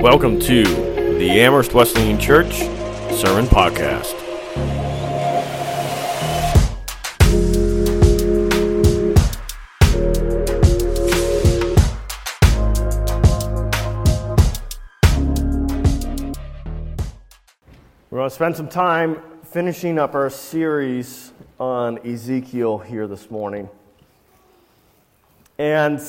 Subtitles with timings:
[0.00, 2.60] Welcome to the Amherst Wesleyan Church
[3.14, 4.14] Sermon Podcast.
[18.08, 19.20] We're going to spend some time
[19.52, 23.68] finishing up our series on Ezekiel here this morning.
[25.58, 26.00] And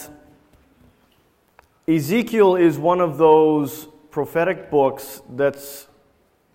[1.88, 5.88] Ezekiel is one of those prophetic books that's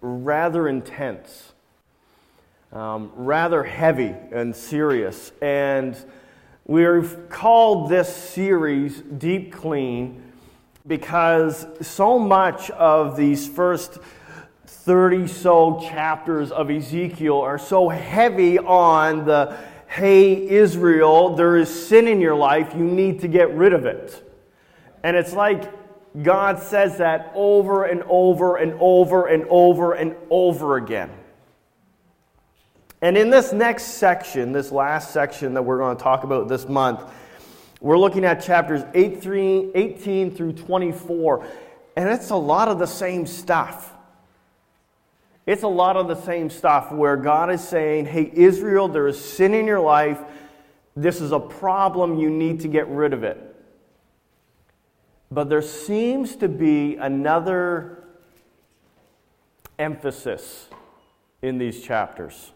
[0.01, 1.53] rather intense,
[2.73, 5.33] um, rather heavy and serious.
[5.43, 5.97] And
[6.65, 10.23] we've called this series Deep Clean
[10.87, 13.99] because so much of these first
[14.67, 19.57] 30 so chapters of Ezekiel are so heavy on the
[19.89, 24.26] hey, Israel, there is sin in your life, you need to get rid of it.
[25.07, 25.73] And it's like
[26.21, 31.13] God says that over and over and over and over and over again.
[33.01, 36.69] And in this next section, this last section that we're going to talk about this
[36.69, 37.05] month,
[37.81, 41.47] we're looking at chapters 18 through 24,
[41.97, 43.93] and it's a lot of the same stuff.
[45.47, 49.25] It's a lot of the same stuff where God is saying, hey, Israel, there is
[49.25, 50.19] sin in your life.
[50.97, 52.19] This is a problem.
[52.19, 53.46] You need to get rid of it.
[55.31, 58.05] But there seems to be another
[59.79, 60.69] emphasis
[61.43, 62.53] in these chapters,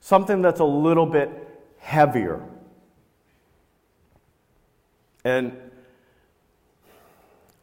[0.00, 1.30] something that's a little bit
[1.78, 2.42] heavier.
[5.24, 5.56] And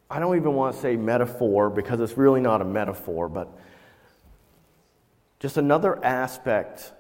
[0.10, 3.50] I don't even want to say metaphor because it's really not a metaphor, but
[5.40, 6.92] just another aspect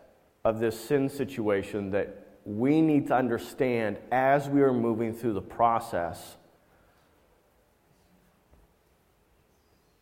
[0.44, 5.42] of this sin situation that we need to understand as we are moving through the
[5.42, 6.38] process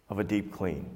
[0.09, 0.89] of a deep clean.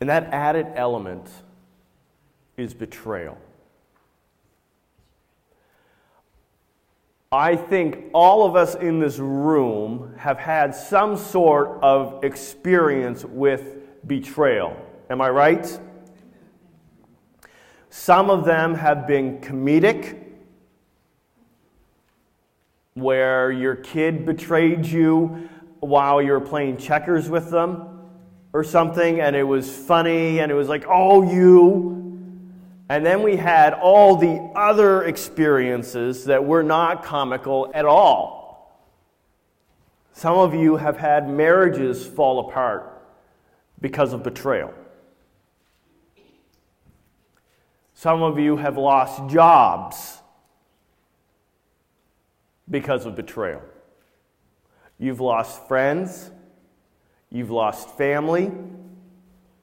[0.00, 1.28] And that added element
[2.56, 3.38] is betrayal.
[7.32, 14.06] I think all of us in this room have had some sort of experience with
[14.06, 14.76] betrayal.
[15.10, 15.80] Am I right?
[17.90, 20.25] Some of them have been comedic,
[22.96, 27.86] where your kid betrayed you while you were playing checkers with them
[28.54, 31.92] or something, and it was funny, and it was like, oh, you.
[32.88, 38.80] And then we had all the other experiences that were not comical at all.
[40.14, 43.02] Some of you have had marriages fall apart
[43.78, 44.72] because of betrayal.
[47.92, 50.15] Some of you have lost jobs
[52.70, 53.62] because of betrayal.
[54.98, 56.30] You've lost friends,
[57.30, 58.50] you've lost family,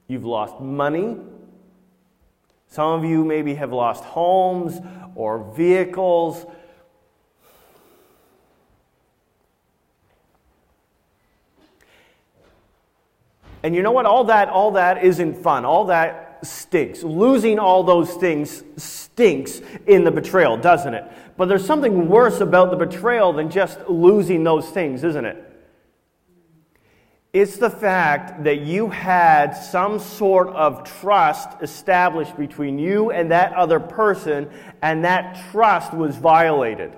[0.07, 1.17] you've lost money
[2.73, 4.81] some of you maybe have lost homes
[5.13, 6.43] or vehicles.
[13.61, 14.07] And you know what?
[14.07, 15.65] All that, all that isn't fun.
[15.65, 17.03] All that stinks.
[17.03, 18.63] Losing all those things
[19.13, 21.05] stinks in the betrayal, doesn't it?
[21.37, 25.49] But there's something worse about the betrayal than just losing those things, isn't it?
[27.31, 33.53] It's the fact that you had some sort of trust established between you and that
[33.53, 34.49] other person,
[34.83, 36.93] and that trust was violated.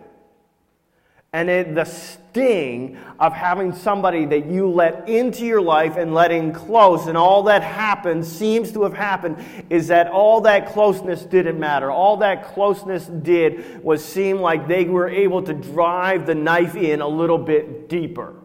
[1.31, 1.85] And it, the
[2.35, 7.43] sting of having somebody that you let into your life and letting close, and all
[7.43, 9.37] that happened, seems to have happened,
[9.69, 11.89] is that all that closeness didn't matter.
[11.89, 16.99] All that closeness did was seem like they were able to drive the knife in
[16.99, 18.35] a little bit deeper.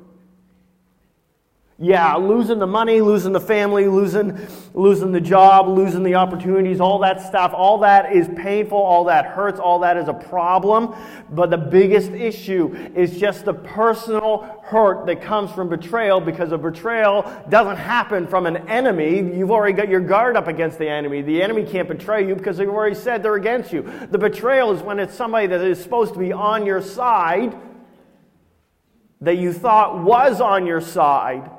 [1.82, 4.38] Yeah, losing the money, losing the family, losing,
[4.74, 9.24] losing the job, losing the opportunities, all that stuff, all that is painful, all that
[9.24, 10.94] hurts, all that is a problem.
[11.30, 16.58] But the biggest issue is just the personal hurt that comes from betrayal because a
[16.58, 19.16] betrayal doesn't happen from an enemy.
[19.16, 21.22] You've already got your guard up against the enemy.
[21.22, 23.90] The enemy can't betray you because they've already said they're against you.
[24.10, 27.58] The betrayal is when it's somebody that is supposed to be on your side,
[29.22, 31.50] that you thought was on your side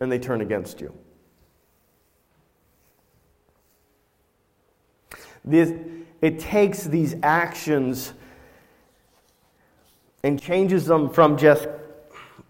[0.00, 0.94] and they turn against you.
[5.44, 5.72] This,
[6.20, 8.12] it takes these actions
[10.24, 11.68] and changes them from just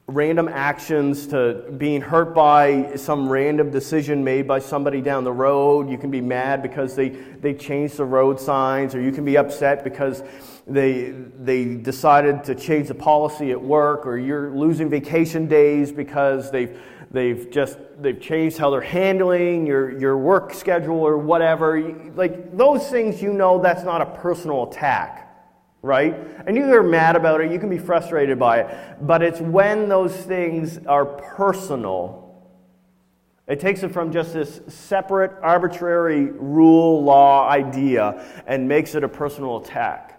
[0.08, 5.90] random actions to being hurt by some random decision made by somebody down the road.
[5.90, 9.36] You can be mad because they, they changed the road signs, or you can be
[9.36, 10.22] upset because
[10.66, 16.52] they, they decided to change the policy at work, or you're losing vacation days because
[16.52, 21.80] they've, they've just they've changed how they're handling your, your work schedule or whatever.
[22.14, 25.26] Like those things, you know that's not a personal attack
[25.86, 26.16] right?
[26.46, 29.88] And you are mad about it, you can be frustrated by it, but it's when
[29.88, 32.26] those things are personal.
[33.46, 39.08] It takes it from just this separate, arbitrary rule, law idea and makes it a
[39.08, 40.15] personal attack.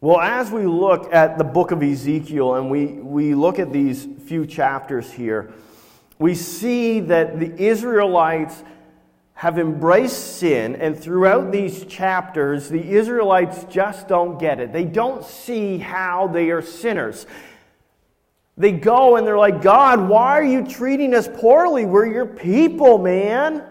[0.00, 4.06] Well, as we look at the book of Ezekiel and we, we look at these
[4.26, 5.52] few chapters here,
[6.20, 8.62] we see that the Israelites
[9.34, 14.72] have embraced sin, and throughout these chapters, the Israelites just don't get it.
[14.72, 17.26] They don't see how they are sinners.
[18.56, 21.86] They go and they're like, God, why are you treating us poorly?
[21.86, 23.64] We're your people, man.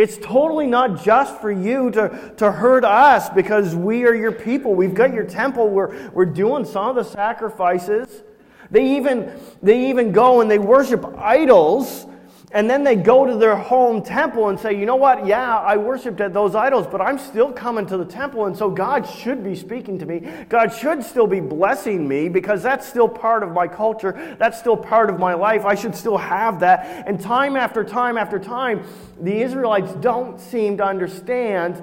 [0.00, 4.74] It's totally not just for you to, to hurt us because we are your people.
[4.74, 5.68] We've got your temple.
[5.68, 8.22] We're, we're doing some of the sacrifices.
[8.70, 12.06] They even, they even go and they worship idols,
[12.52, 15.24] and then they go to their home temple and say, you know what?
[15.24, 18.68] Yeah, I worshiped at those idols, but I'm still coming to the temple, and so
[18.68, 20.28] God should be speaking to me.
[20.48, 24.36] God should still be blessing me because that's still part of my culture.
[24.38, 25.64] That's still part of my life.
[25.64, 27.06] I should still have that.
[27.06, 28.84] And time after time after time,
[29.20, 31.80] the Israelites don't seem to understand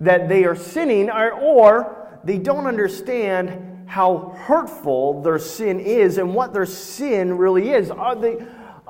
[0.00, 6.34] that they are sinning or, or they don't understand how hurtful their sin is and
[6.34, 7.90] what their sin really is.
[7.90, 8.36] Are they,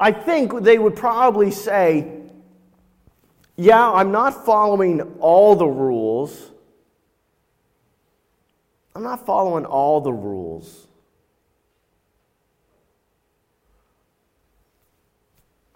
[0.00, 2.10] I think they would probably say,
[3.56, 6.50] Yeah, I'm not following all the rules.
[8.96, 10.88] I'm not following all the rules.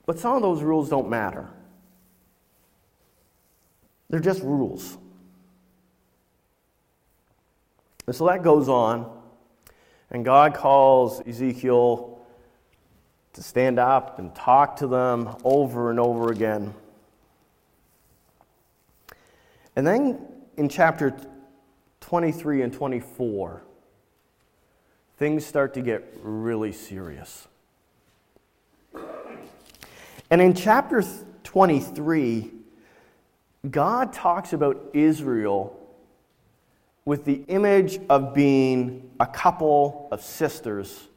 [0.06, 1.48] But some of those rules don't matter.
[4.08, 4.98] They're just rules.
[8.06, 9.10] And so that goes on.
[10.10, 12.13] And God calls Ezekiel
[13.34, 16.72] to stand up and talk to them over and over again.
[19.76, 20.20] And then
[20.56, 21.16] in chapter
[22.00, 23.62] 23 and 24,
[25.18, 27.48] things start to get really serious.
[30.30, 31.02] And in chapter
[31.42, 32.50] 23,
[33.68, 35.80] God talks about Israel
[37.04, 41.08] with the image of being a couple of sisters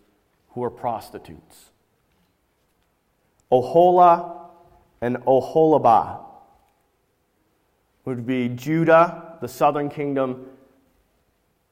[0.50, 1.70] who are prostitutes.
[3.52, 4.50] Oholah
[5.02, 6.20] and Oholibah
[8.06, 10.46] would be Judah, the southern kingdom,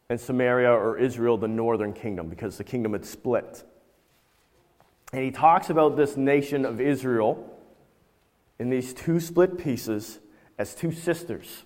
[0.10, 3.63] and Samaria or Israel, the northern kingdom, because the kingdom had split.
[5.13, 7.51] And he talks about this nation of Israel
[8.60, 10.19] in these two split pieces
[10.57, 11.63] as two sisters.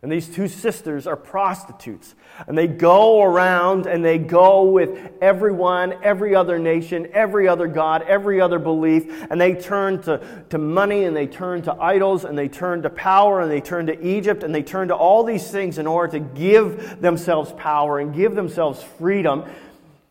[0.00, 2.14] And these two sisters are prostitutes.
[2.46, 8.02] And they go around and they go with everyone, every other nation, every other God,
[8.02, 9.26] every other belief.
[9.28, 12.90] And they turn to, to money and they turn to idols and they turn to
[12.90, 16.12] power and they turn to Egypt and they turn to all these things in order
[16.12, 19.44] to give themselves power and give themselves freedom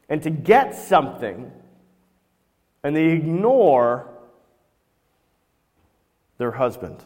[0.09, 1.49] and to get something.
[2.83, 4.09] And they ignore
[6.37, 7.03] their husband.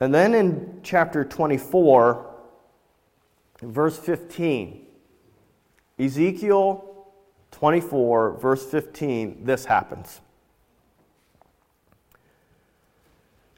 [0.00, 2.26] And then in chapter 24,
[3.60, 4.86] verse 15,
[5.98, 7.06] Ezekiel
[7.50, 10.22] 24, verse 15, this happens.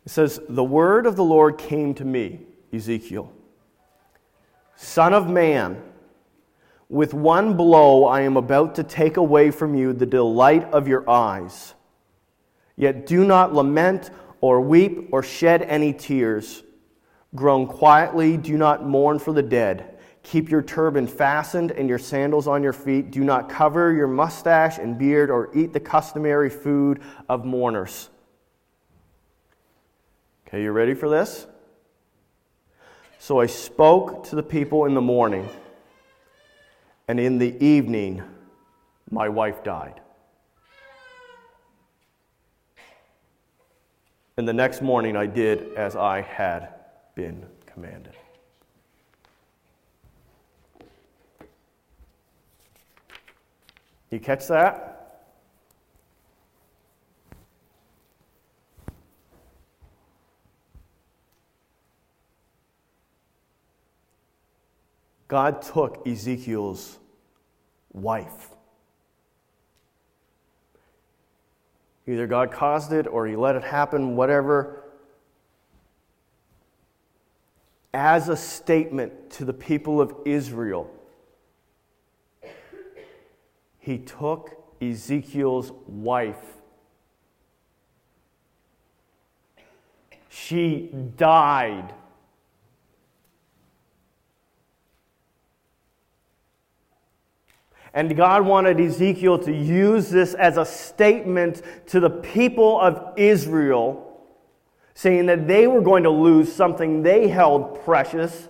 [0.04, 2.40] It says, The word of the Lord came to me,
[2.72, 3.32] Ezekiel,
[4.74, 5.80] Son of man,
[6.88, 11.08] with one blow I am about to take away from you the delight of your
[11.08, 11.74] eyes.
[12.76, 14.10] Yet do not lament
[14.42, 16.62] or weep or shed any tears.
[17.34, 19.98] Groan quietly, do not mourn for the dead.
[20.22, 23.10] Keep your turban fastened and your sandals on your feet.
[23.10, 28.10] Do not cover your mustache and beard or eat the customary food of mourners.
[30.46, 31.46] Okay, you ready for this?
[33.18, 35.48] So I spoke to the people in the morning,
[37.08, 38.22] and in the evening,
[39.10, 40.00] my wife died.
[44.36, 46.68] And the next morning I did as I had
[47.14, 48.14] been commanded.
[54.10, 54.92] You catch that?
[65.28, 66.98] God took Ezekiel's
[67.90, 68.50] wife
[72.06, 74.82] Either God caused it or he let it happen, whatever.
[77.94, 80.90] As a statement to the people of Israel,
[83.78, 86.56] he took Ezekiel's wife.
[90.28, 91.94] She died.
[97.94, 104.26] And God wanted Ezekiel to use this as a statement to the people of Israel,
[104.94, 108.48] saying that they were going to lose something they held precious,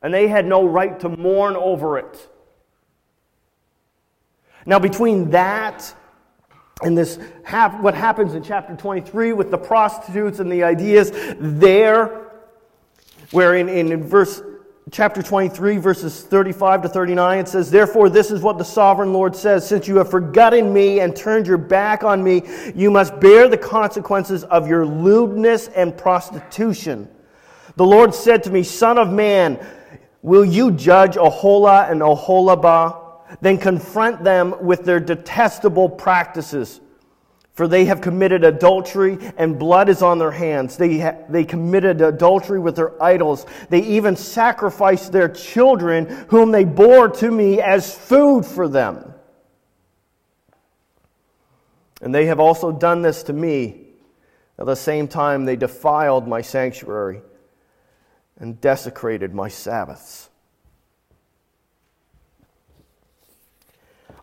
[0.00, 2.28] and they had no right to mourn over it.
[4.66, 5.94] Now, between that
[6.82, 7.18] and this,
[7.80, 12.32] what happens in chapter 23 with the prostitutes and the ideas there,
[13.30, 14.42] where in, in verse
[14.90, 19.34] chapter 23, verses 35 to 39, it says, Therefore, this is what the sovereign Lord
[19.34, 22.42] says Since you have forgotten me and turned your back on me,
[22.74, 27.08] you must bear the consequences of your lewdness and prostitution.
[27.76, 29.64] The Lord said to me, Son of man,
[30.22, 33.04] will you judge Oholah and Oholibah?
[33.40, 36.80] then confront them with their detestable practices.
[37.54, 40.76] For they have committed adultery, and blood is on their hands.
[40.76, 43.46] They, ha- they committed adultery with their idols.
[43.70, 49.14] They even sacrificed their children, whom they bore to me as food for them.
[52.02, 53.86] And they have also done this to me.
[54.58, 57.22] At the same time, they defiled my sanctuary
[58.36, 60.28] and desecrated my Sabbaths.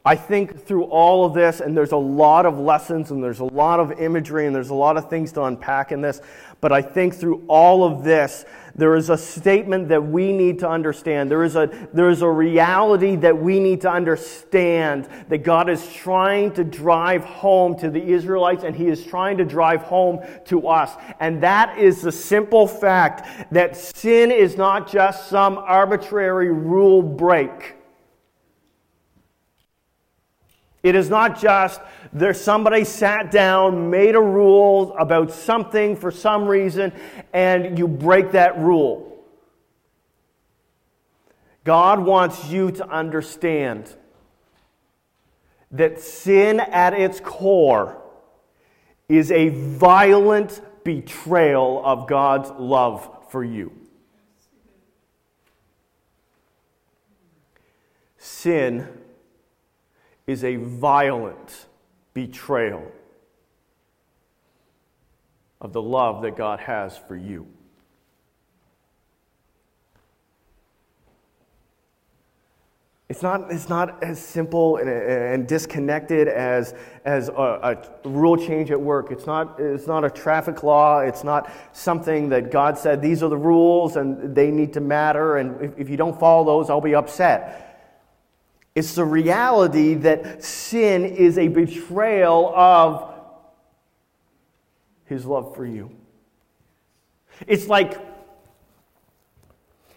[0.04, 3.46] I think through all of this, and there's a lot of lessons and there's a
[3.46, 6.22] lot of imagery and there's a lot of things to unpack in this,
[6.60, 10.70] but I think through all of this, there is a statement that we need to
[10.70, 11.30] understand.
[11.30, 15.88] There is a, there is a reality that we need to understand that God is
[15.94, 20.68] trying to drive home to the Israelites and He is trying to drive home to
[20.68, 20.94] us.
[21.20, 27.76] And that is the simple fact that sin is not just some arbitrary rule break.
[30.84, 31.80] It is not just
[32.12, 36.92] there's somebody sat down, made a rule about something for some reason,
[37.34, 39.08] and you break that rule.
[41.64, 43.96] God wants you to understand
[45.70, 48.02] that sin at its core
[49.08, 53.72] is a violent betrayal of God's love for you.
[58.18, 58.88] Sin
[60.28, 61.68] is a violent
[62.14, 62.92] betrayal
[65.60, 67.48] of the love that God has for you.
[73.12, 76.74] It's not, it's not as simple and, and disconnected as,
[77.04, 79.12] as a, a, rule change at work.
[79.12, 81.02] It's not, it's not a traffic law.
[81.02, 85.36] It's not something that God said, these are the rules and they need to matter.
[85.36, 87.71] And if, if you don't follow those, I'll be upset.
[88.74, 93.14] It's the reality that sin is a betrayal of
[95.06, 95.92] his love for you.
[97.48, 98.00] It's like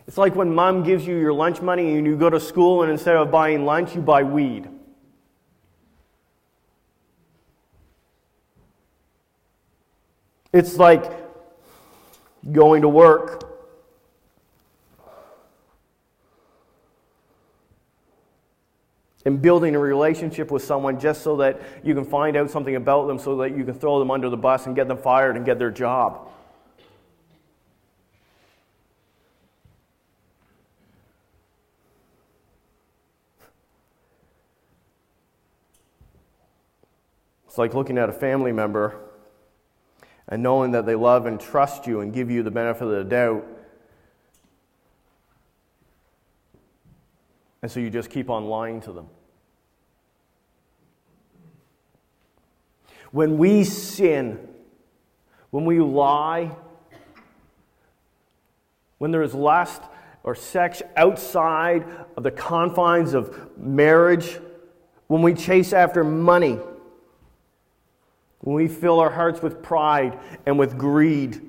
[0.07, 2.93] it's like when mom gives you your lunch money and you go to school and
[2.93, 4.69] instead of buying lunch, you buy weed.
[10.53, 11.11] It's like
[12.53, 13.44] going to work
[19.25, 23.07] and building a relationship with someone just so that you can find out something about
[23.07, 25.47] them so that you can throw them under the bus and get them fired and
[25.47, 26.29] get their job.
[37.47, 38.99] It's like looking at a family member
[40.27, 43.05] and knowing that they love and trust you and give you the benefit of the
[43.05, 43.47] doubt.
[47.65, 49.09] And so you just keep on lying to them.
[53.11, 54.39] When we sin,
[55.49, 56.55] when we lie,
[58.99, 59.81] when there is lust
[60.25, 61.87] or sex outside
[62.19, 64.39] of the confines of marriage,
[65.07, 66.59] when we chase after money,
[68.41, 71.41] when we fill our hearts with pride and with greed,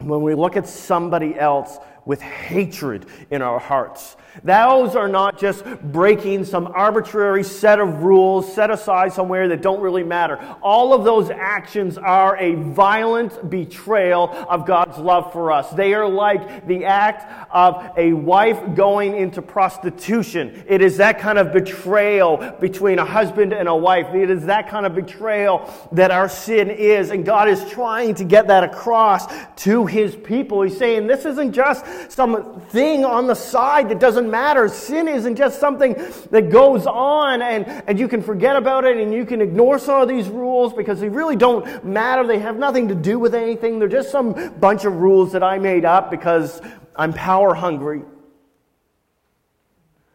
[0.00, 4.16] when we look at somebody else with hatred in our hearts.
[4.42, 9.80] Those are not just breaking some arbitrary set of rules set aside somewhere that don't
[9.80, 10.38] really matter.
[10.62, 15.70] All of those actions are a violent betrayal of God's love for us.
[15.70, 20.64] They are like the act of a wife going into prostitution.
[20.66, 24.14] It is that kind of betrayal between a husband and a wife.
[24.14, 27.10] It is that kind of betrayal that our sin is.
[27.10, 30.62] And God is trying to get that across to his people.
[30.62, 34.68] He's saying this isn't just some thing on the side that doesn't matter.
[34.68, 35.94] Sin isn't just something
[36.30, 40.02] that goes on and, and you can forget about it and you can ignore some
[40.02, 42.26] of these rules because they really don't matter.
[42.26, 43.78] They have nothing to do with anything.
[43.78, 46.60] They're just some bunch of rules that I made up because
[46.96, 48.02] I'm power hungry.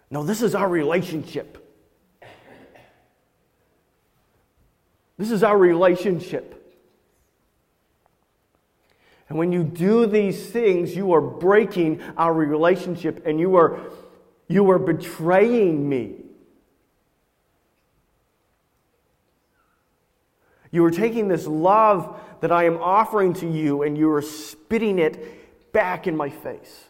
[0.10, 1.64] No, this is our relationship.
[5.18, 6.57] This is our relationship.
[9.30, 13.80] And when you do these things, you are breaking our relationship and you are,
[14.48, 16.16] you are betraying me.
[20.72, 25.00] You are taking this love that I am offering to you and you are spitting
[25.00, 26.86] it back in my face.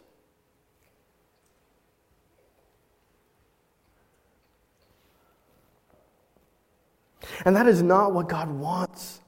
[7.44, 9.20] And that is not what God wants.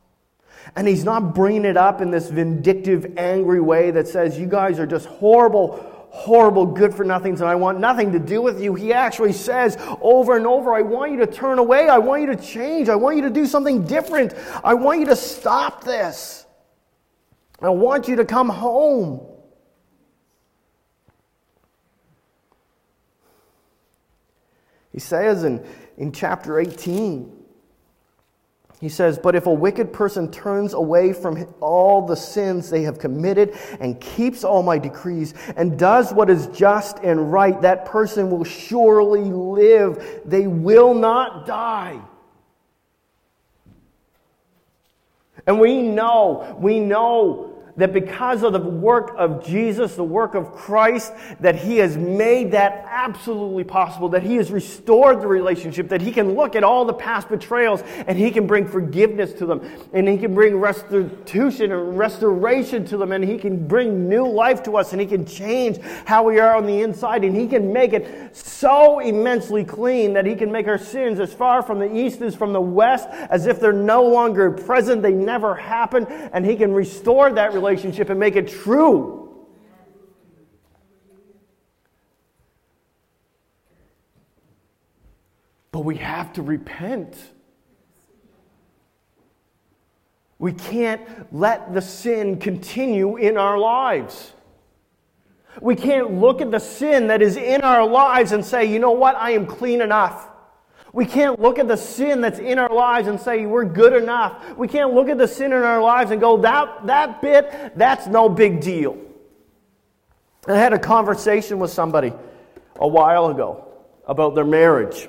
[0.77, 4.79] And he's not bringing it up in this vindictive, angry way that says, You guys
[4.79, 8.75] are just horrible, horrible, good for nothings, and I want nothing to do with you.
[8.75, 11.89] He actually says over and over, I want you to turn away.
[11.89, 12.89] I want you to change.
[12.89, 14.35] I want you to do something different.
[14.63, 16.47] I want you to stop this.
[17.63, 19.27] I want you to come home.
[24.93, 25.65] He says in,
[25.97, 27.40] in chapter 18,
[28.81, 32.99] he says, But if a wicked person turns away from all the sins they have
[32.99, 38.31] committed and keeps all my decrees and does what is just and right, that person
[38.31, 40.23] will surely live.
[40.25, 42.01] They will not die.
[45.47, 50.53] And we know, we know that because of the work of Jesus, the work of
[50.53, 56.01] Christ, that He has made that absolutely possible, that He has restored the relationship, that
[56.01, 59.61] He can look at all the past betrayals and He can bring forgiveness to them,
[59.93, 64.63] and He can bring restitution and restoration to them, and He can bring new life
[64.65, 67.73] to us, and He can change how we are on the inside, and He can
[67.73, 71.95] make it so immensely clean that He can make our sins as far from the
[71.95, 76.45] east as from the west, as if they're no longer present, they never happened, and
[76.45, 79.17] He can restore that relationship relationship and make it true.
[85.73, 87.17] But we have to repent.
[90.39, 94.33] We can't let the sin continue in our lives.
[95.61, 98.93] We can't look at the sin that is in our lives and say, you know
[98.93, 100.30] what, I am clean enough.
[100.93, 104.57] We can't look at the sin that's in our lives and say we're good enough.
[104.57, 108.07] We can't look at the sin in our lives and go, that, that bit, that's
[108.07, 108.99] no big deal.
[110.49, 112.13] I had a conversation with somebody
[112.77, 113.67] a while ago
[114.07, 115.09] about their marriage.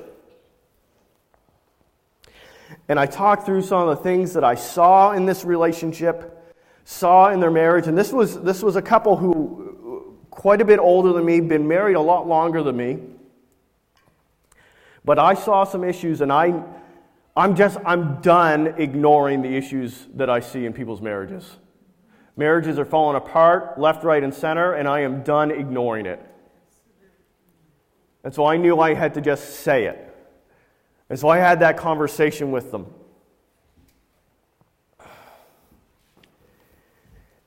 [2.88, 7.30] And I talked through some of the things that I saw in this relationship, saw
[7.30, 7.88] in their marriage.
[7.88, 11.68] And this was, this was a couple who, quite a bit older than me, been
[11.68, 13.00] married a lot longer than me.
[15.04, 16.64] But I saw some issues, and I,
[17.36, 21.58] I'm just, I'm done ignoring the issues that I see in people's marriages.
[22.38, 26.22] Marriages are falling apart, left, right, and center, and I am done ignoring it.
[28.24, 30.08] And so I knew I had to just say it.
[31.10, 32.94] And so I had that conversation with them.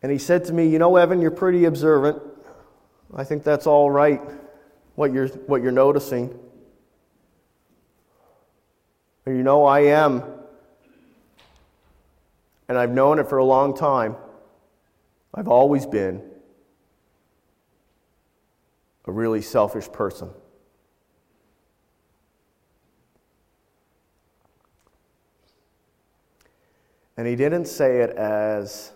[0.03, 2.21] And he said to me, You know, Evan, you're pretty observant.
[3.15, 4.21] I think that's all right,
[4.97, 6.39] what you're, what you're noticing.
[9.27, 10.23] You know, I am,
[12.69, 14.17] and I've known it for a long time.
[15.33, 16.23] I've always been
[19.07, 20.29] a really selfish person.
[27.17, 28.93] And he didn't say it as,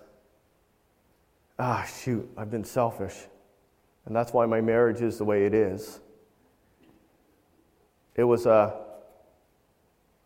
[1.59, 3.15] ah, shoot, I've been selfish.
[4.05, 6.01] And that's why my marriage is the way it is.
[8.15, 8.88] It was a,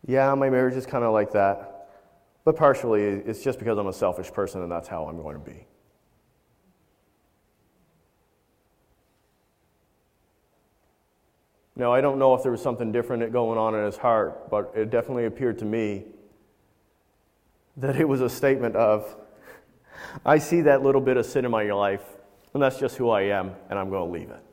[0.05, 1.69] yeah, my marriage is kind of like that.
[2.45, 5.41] But partially, it's just because I'm a selfish person and that's how I'm going to
[5.41, 5.65] be.
[11.75, 14.73] Now, I don't know if there was something different going on in his heart, but
[14.75, 16.03] it definitely appeared to me
[17.77, 19.15] that it was a statement of,
[20.25, 22.03] I see that little bit of sin in my life,
[22.53, 24.43] And that's just who I am, and I'm going to leave it.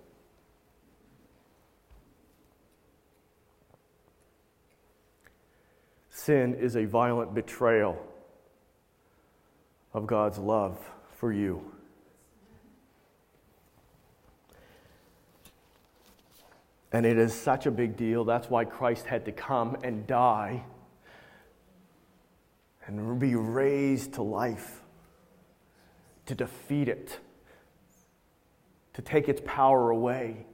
[6.22, 7.98] Sin is a violent betrayal
[9.94, 10.78] of God's love
[11.16, 11.64] for you.
[16.92, 18.26] And it is such a big deal.
[18.26, 20.62] That's why Christ had to come and die
[22.84, 24.82] and be raised to life
[26.26, 27.18] to defeat it,
[28.92, 30.44] to take its power away.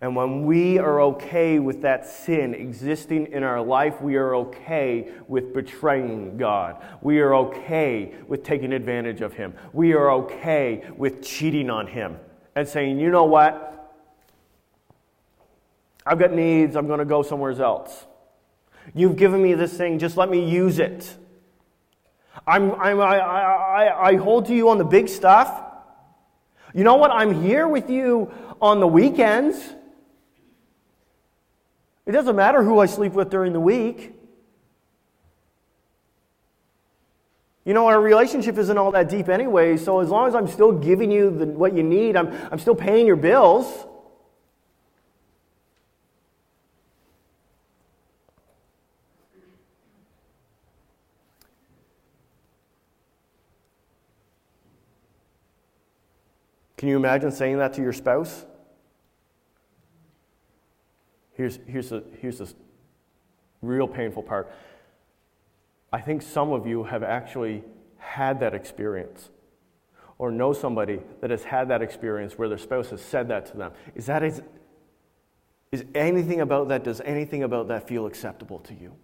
[0.00, 5.10] And when we are okay with that sin existing in our life, we are okay
[5.26, 6.80] with betraying God.
[7.02, 9.54] We are okay with taking advantage of Him.
[9.72, 12.16] We are okay with cheating on Him
[12.54, 13.96] and saying, you know what?
[16.06, 18.06] I've got needs, I'm going to go somewhere else.
[18.94, 21.12] You've given me this thing, just let me use it.
[22.46, 25.64] I'm, I'm, I, I, I hold to you on the big stuff.
[26.72, 27.10] You know what?
[27.10, 28.32] I'm here with you
[28.62, 29.74] on the weekends.
[32.08, 34.14] It doesn't matter who I sleep with during the week.
[37.66, 40.72] You know, our relationship isn't all that deep anyway, so as long as I'm still
[40.72, 43.86] giving you the, what you need, I'm, I'm still paying your bills.
[56.78, 58.46] Can you imagine saying that to your spouse?
[61.38, 62.52] Here's, here's, the, here's the
[63.62, 64.52] real painful part.
[65.92, 67.62] I think some of you have actually
[67.96, 69.30] had that experience
[70.18, 73.56] or know somebody that has had that experience where their spouse has said that to
[73.56, 73.70] them.
[73.94, 74.42] Is that is,
[75.70, 78.96] is anything about that, does anything about that feel acceptable to you?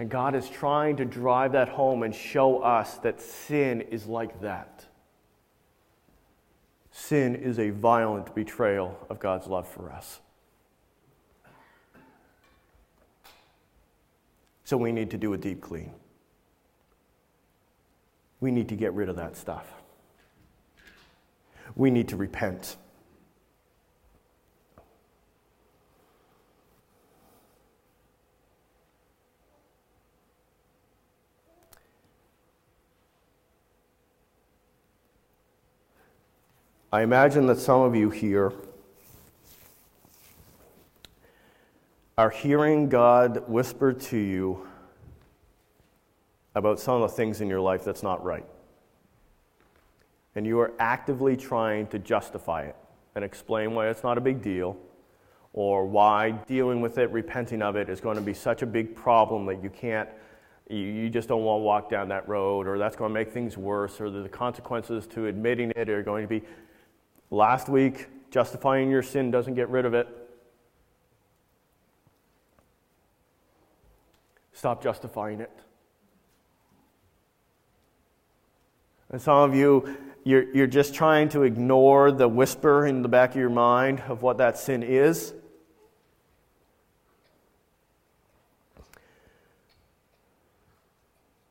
[0.00, 4.40] And God is trying to drive that home and show us that sin is like
[4.40, 4.84] that.
[7.06, 10.20] Sin is a violent betrayal of God's love for us.
[14.64, 15.92] So we need to do a deep clean.
[18.40, 19.70] We need to get rid of that stuff.
[21.76, 22.78] We need to repent.
[36.94, 38.52] I imagine that some of you here
[42.16, 44.64] are hearing God whisper to you
[46.54, 48.46] about some of the things in your life that's not right.
[50.36, 52.76] And you are actively trying to justify it
[53.16, 54.76] and explain why it's not a big deal
[55.52, 58.94] or why dealing with it, repenting of it, is going to be such a big
[58.94, 60.08] problem that you can't,
[60.70, 63.58] you, just don't want to walk down that road, or that's going to make things
[63.58, 66.40] worse, or the consequences to admitting it are going to be
[67.30, 70.08] Last week, justifying your sin doesn't get rid of it.
[74.52, 75.50] Stop justifying it.
[79.10, 83.30] And some of you, you're, you're just trying to ignore the whisper in the back
[83.30, 85.34] of your mind of what that sin is.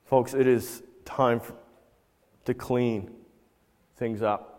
[0.06, 1.42] Folks, it is time
[2.46, 3.10] to clean
[3.98, 4.53] things up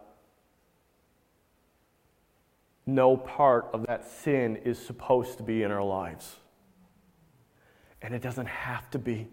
[2.86, 6.36] no part of that sin is supposed to be in our lives.
[8.02, 9.28] And it doesn't have to be.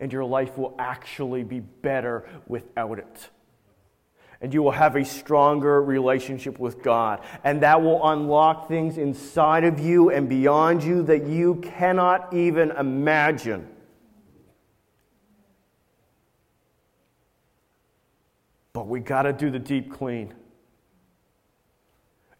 [0.00, 3.30] And your life will actually be better without it.
[4.40, 7.20] And you will have a stronger relationship with God.
[7.44, 12.72] And that will unlock things inside of you and beyond you that you cannot even
[12.72, 13.68] imagine.
[18.72, 20.34] But we got to do the deep clean.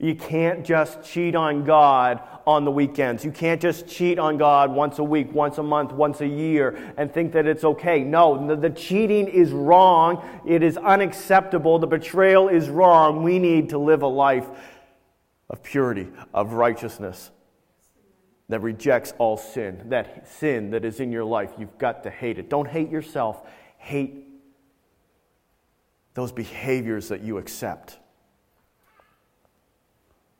[0.02, 3.24] You can't just cheat on God on the weekends.
[3.24, 6.92] You can't just cheat on God once a week, once a month, once a year
[6.96, 8.02] and think that it's okay.
[8.02, 10.20] No, the, cheating is wrong.
[10.44, 11.78] It is unacceptable.
[11.78, 13.22] The betrayal is wrong.
[13.22, 14.48] We need to live a life
[15.48, 17.30] of purity, of righteousness
[18.48, 19.82] that rejects all sin.
[19.90, 22.50] That sin that is in your life, you've got to hate it.
[22.50, 24.26] Don't hate yourself, hate
[26.14, 28.00] those behaviors that you accept.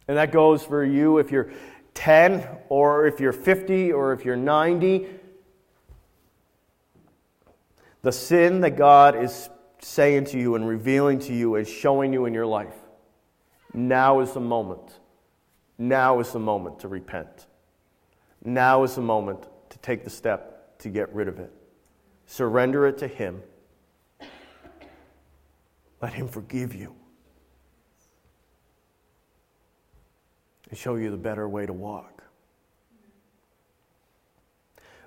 [0.09, 1.51] And that goes for you if you're
[1.95, 5.07] 10 or if you're 50 or if you're 90.
[8.03, 9.49] The sin that God is
[9.81, 12.75] saying to you and revealing to you and showing you in your life.
[13.73, 14.99] Now is the moment.
[15.79, 17.47] Now is the moment to repent.
[18.45, 21.53] Now is the moment to take the step to get rid of it.
[22.27, 23.43] Surrender it to Him
[26.01, 26.95] Let Him forgive you
[30.73, 32.25] and show you the better way to walk.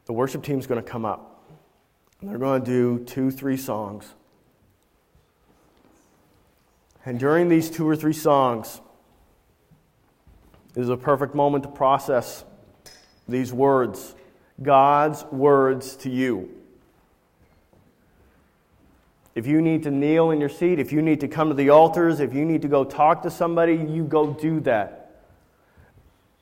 [0.05, 1.49] The worship team's going to come up.
[2.21, 4.05] And they're going to do two, three songs.
[7.03, 8.79] And during these two or three songs,
[10.75, 12.43] is a perfect moment to process
[13.27, 14.13] these words,
[14.61, 16.51] God's words to you.
[19.33, 21.71] If you need to kneel in your seat, if you need to come to the
[21.71, 25.04] altars, if you need to go talk to somebody, you go do that.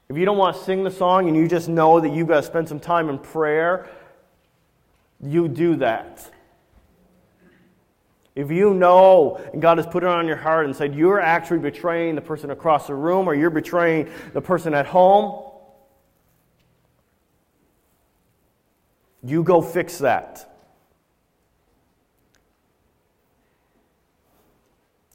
[0.10, 2.38] If you don't want to sing the song and you just know that you've got
[2.38, 3.90] to spend some time in prayer,
[5.22, 6.30] you do that.
[8.36, 11.60] If you know and God has put it on your heart and said you're actually
[11.60, 15.52] betraying the person across the room or you're betraying the person at home,
[19.24, 20.53] you go fix that.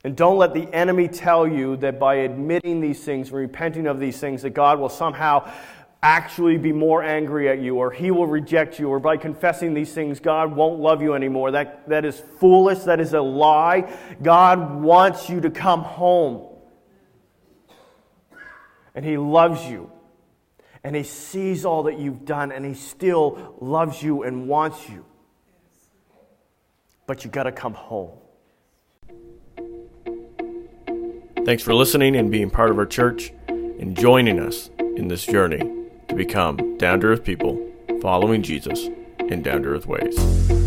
[0.04, 4.18] And don't let the enemy tell you that by admitting these things, repenting of these
[4.18, 5.50] things, that God will somehow
[6.02, 9.92] actually be more angry at you or he will reject you or by confessing these
[9.92, 11.50] things god won't love you anymore.
[11.50, 12.80] That, that is foolish.
[12.80, 13.92] That is a lie.
[14.22, 16.46] God wants you to come home.
[18.94, 19.90] And he loves you.
[20.84, 25.04] And he sees all that you've done and he still loves you and wants you.
[27.08, 28.12] But you got to come home
[31.48, 35.60] thanks for listening and being part of our church and joining us in this journey
[36.06, 37.58] to become down to earth people
[38.02, 38.90] following Jesus
[39.30, 40.57] in down to earth ways.